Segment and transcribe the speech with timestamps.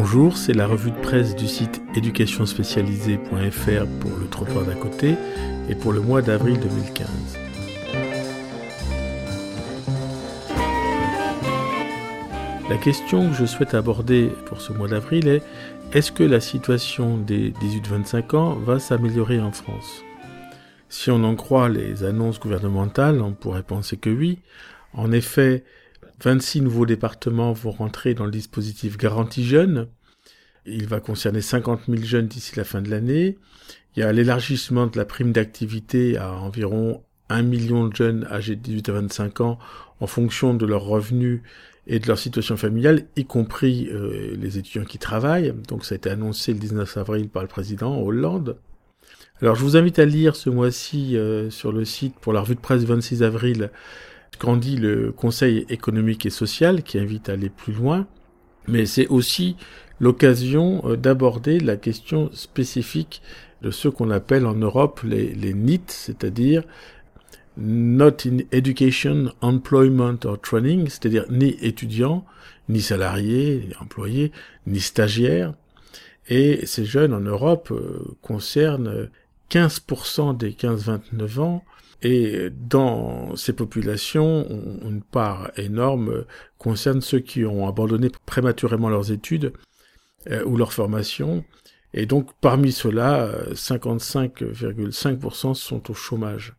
[0.00, 5.16] Bonjour, c'est la revue de presse du site éducationspécialisée.fr pour le trottoir d'à côté
[5.68, 7.08] et pour le mois d'avril 2015.
[12.70, 15.42] La question que je souhaite aborder pour ce mois d'avril est
[15.92, 20.04] est-ce que la situation des 18-25 ans va s'améliorer en France?
[20.88, 24.38] Si on en croit les annonces gouvernementales, on pourrait penser que oui.
[24.92, 25.64] En effet,
[26.20, 29.88] 26 nouveaux départements vont rentrer dans le dispositif Garantie Jeunes.
[30.66, 33.38] Il va concerner 50 000 jeunes d'ici la fin de l'année.
[33.94, 38.56] Il y a l'élargissement de la prime d'activité à environ 1 million de jeunes âgés
[38.56, 39.58] de 18 à 25 ans
[40.00, 41.40] en fonction de leurs revenus
[41.86, 45.54] et de leur situation familiale, y compris euh, les étudiants qui travaillent.
[45.68, 48.58] Donc ça a été annoncé le 19 avril par le président Hollande.
[49.40, 52.56] Alors je vous invite à lire ce mois-ci euh, sur le site pour la revue
[52.56, 53.70] de presse 26 avril
[54.38, 58.06] qu'en dit le Conseil économique et social qui invite à aller plus loin,
[58.66, 59.56] mais c'est aussi
[60.00, 63.22] l'occasion euh, d'aborder la question spécifique
[63.62, 66.62] de ce qu'on appelle en Europe les, les NEET, c'est-à-dire
[67.56, 72.24] Not in Education, Employment or Training, c'est-à-dire ni étudiants,
[72.68, 74.30] ni salariés, ni employés,
[74.66, 75.54] ni stagiaires.
[76.28, 79.08] Et ces jeunes en Europe euh, concernent
[79.50, 81.64] 15% des 15-29 ans,
[82.02, 84.46] et dans ces populations,
[84.84, 86.24] une part énorme
[86.58, 89.52] concerne ceux qui ont abandonné prématurément leurs études
[90.30, 91.44] euh, ou leur formation.
[91.94, 96.54] Et donc parmi ceux-là, 55,5% sont au chômage.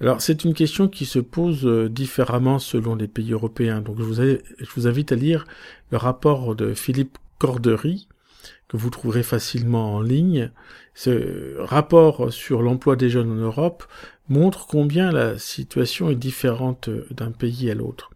[0.00, 3.80] Alors c'est une question qui se pose euh, différemment selon les pays européens.
[3.80, 5.46] Donc je vous, je vous invite à lire
[5.90, 8.06] le rapport de Philippe Cordery,
[8.68, 10.50] que vous trouverez facilement en ligne.
[10.94, 13.84] Ce rapport sur l'emploi des jeunes en Europe
[14.28, 18.10] montre combien la situation est différente d'un pays à l'autre.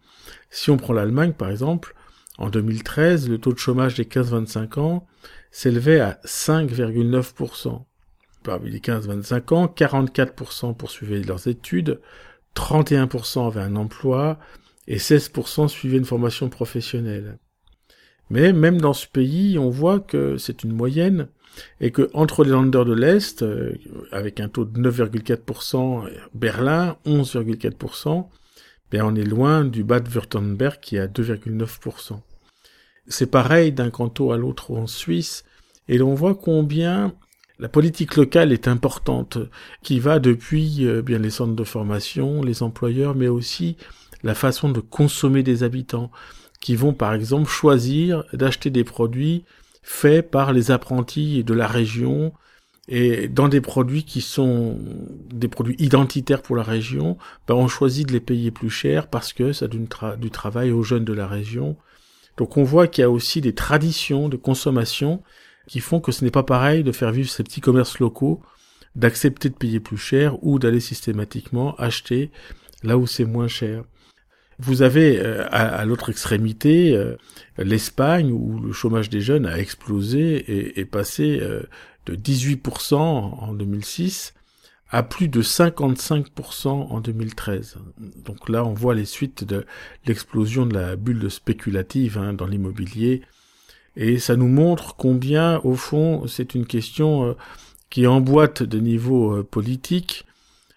[0.50, 1.94] Si on prend l'Allemagne par exemple,
[2.38, 5.06] en 2013, le taux de chômage des 15-25 ans
[5.50, 7.84] s'élevait à 5,9%.
[8.42, 12.00] Parmi les 15-25 ans, 44% poursuivaient leurs études,
[12.56, 14.39] 31% avaient un emploi
[14.89, 17.39] et 16% suivaient une formation professionnelle.
[18.30, 21.29] Mais même dans ce pays, on voit que c'est une moyenne
[21.80, 23.74] et que entre les Länder de l'Est, euh,
[24.13, 26.05] avec un taux de 9,4%,
[26.35, 28.29] Berlin 11,4%,
[28.90, 32.20] ben on est loin du Bade-Württemberg qui est à 2,9%.
[33.08, 35.45] C'est pareil d'un canton à l'autre en Suisse,
[35.89, 37.14] et l'on voit combien
[37.58, 39.39] la politique locale est importante,
[39.83, 43.77] qui va depuis euh, bien les centres de formation, les employeurs, mais aussi
[44.23, 46.11] la façon de consommer des habitants
[46.60, 49.44] qui vont par exemple choisir d'acheter des produits
[49.82, 52.32] faits par les apprentis de la région
[52.92, 54.76] et dans des produits qui sont
[55.32, 57.16] des produits identitaires pour la région,
[57.46, 59.86] ben on choisit de les payer plus cher parce que ça donne
[60.18, 61.76] du travail aux jeunes de la région.
[62.36, 65.22] Donc on voit qu'il y a aussi des traditions de consommation
[65.68, 68.42] qui font que ce n'est pas pareil de faire vivre ces petits commerces locaux,
[68.96, 72.32] d'accepter de payer plus cher ou d'aller systématiquement acheter
[72.82, 73.84] là où c'est moins cher.
[74.62, 77.16] Vous avez euh, à, l'autre extrémité euh,
[77.56, 81.62] l'Espagne où le chômage des jeunes a explosé et est passé euh,
[82.06, 84.34] de 18% en 2006
[84.90, 87.78] à plus de 55% en 2013.
[88.24, 89.64] Donc là, on voit les suites de
[90.04, 93.22] l'explosion de la bulle spéculative hein, dans l'immobilier.
[93.96, 97.36] Et ça nous montre combien, au fond, c'est une question
[97.88, 100.27] qui emboîte de niveau politique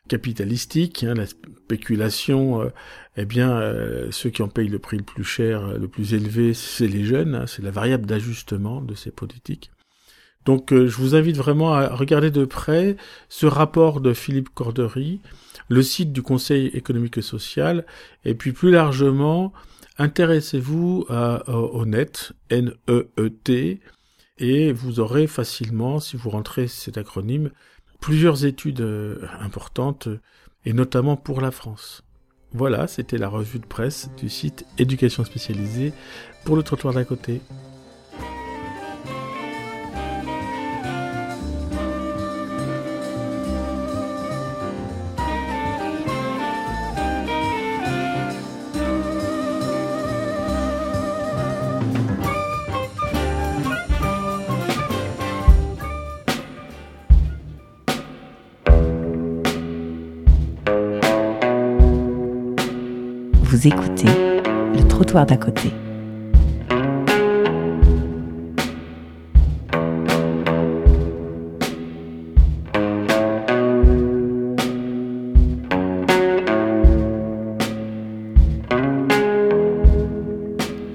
[0.08, 2.70] capitalistique, hein, la spéculation, euh,
[3.16, 6.14] eh bien, euh, ceux qui en payent le prix le plus cher, euh, le plus
[6.14, 9.72] élevé, c'est les jeunes, hein, c'est la variable d'ajustement de ces politiques.
[10.46, 12.98] Donc je vous invite vraiment à regarder de près
[13.30, 15.22] ce rapport de Philippe Cordery,
[15.70, 17.86] le site du Conseil économique et social,
[18.26, 19.54] et puis plus largement,
[19.98, 21.06] intéressez-vous
[21.48, 23.80] au NET, N-E-E-T,
[24.40, 27.50] et vous aurez facilement, si vous rentrez cet acronyme,
[28.04, 30.10] plusieurs études euh, importantes,
[30.66, 32.04] et notamment pour la France.
[32.52, 35.94] Voilà, c'était la revue de presse du site Éducation spécialisée
[36.44, 37.40] pour le trottoir d'à côté.
[63.54, 65.70] Vous écoutez le trottoir d'à côté.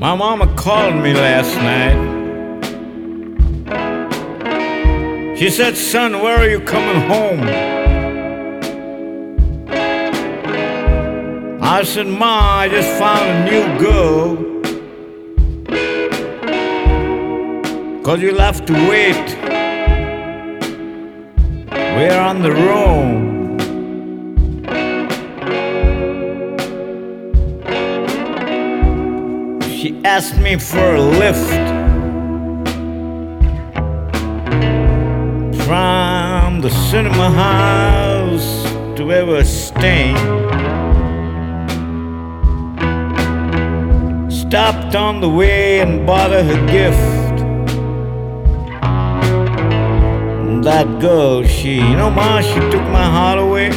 [0.01, 1.97] My mama called me last night.
[5.39, 7.78] She said, Son, where are you coming home?
[11.79, 14.37] I said, Ma, I just found a new girl.
[18.03, 19.37] Cause you'll have to wait.
[21.71, 23.29] We're on the road.
[29.71, 31.49] She asked me for a lift
[35.63, 38.65] from the cinema house
[38.97, 40.38] to where we're staying.
[44.49, 47.43] Stopped on the way and bought her a gift.
[50.49, 53.71] And That girl, she, you know, Ma, she took my heart away.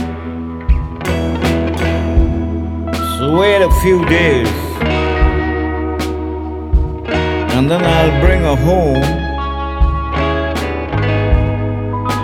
[3.17, 4.47] So wait a few days
[7.51, 9.03] and then I'll bring her home.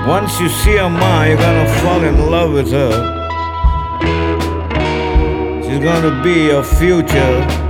[0.07, 2.93] Once you see her ma, you're gonna fall in love with her.
[5.63, 7.66] She's gonna be your future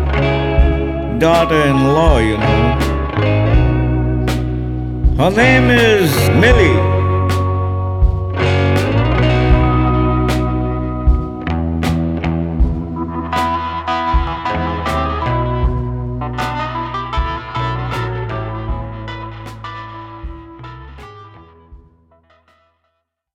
[1.20, 2.78] daughter-in-law, you know.
[5.18, 6.97] Her name is Millie.